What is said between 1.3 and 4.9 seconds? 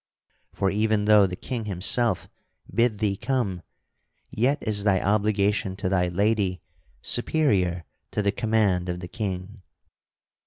King himself bid thee come, yet is